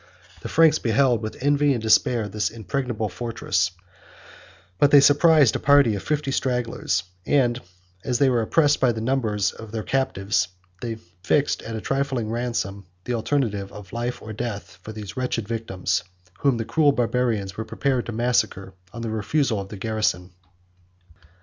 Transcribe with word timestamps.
The 0.41 0.49
Franks 0.49 0.79
beheld 0.79 1.21
with 1.21 1.37
envy 1.41 1.73
and 1.73 1.81
despair 1.83 2.27
this 2.27 2.49
impregnable 2.49 3.07
fortress; 3.07 3.69
but 4.79 4.89
they 4.89 4.99
surprised 4.99 5.55
a 5.55 5.59
party 5.59 5.93
of 5.93 6.01
fifty 6.01 6.31
stragglers; 6.31 7.03
and, 7.27 7.61
as 8.03 8.17
they 8.17 8.27
were 8.27 8.41
oppressed 8.41 8.79
by 8.79 8.91
the 8.93 8.99
number 8.99 9.35
of 9.35 9.71
their 9.71 9.83
captives, 9.83 10.47
they 10.81 10.95
fixed, 11.21 11.61
at 11.61 11.75
a 11.75 11.81
trifling 11.81 12.31
ransom, 12.31 12.87
the 13.03 13.13
alternative 13.13 13.71
of 13.71 13.93
life 13.93 14.23
or 14.23 14.33
death 14.33 14.79
for 14.81 14.91
these 14.91 15.15
wretched 15.15 15.47
victims, 15.47 16.01
whom 16.39 16.57
the 16.57 16.65
cruel 16.65 16.91
Barbarians 16.93 17.55
were 17.55 17.63
prepared 17.63 18.07
to 18.07 18.11
massacre 18.11 18.73
on 18.91 19.03
the 19.03 19.11
refusal 19.11 19.59
of 19.59 19.69
the 19.69 19.77
garrison. 19.77 20.31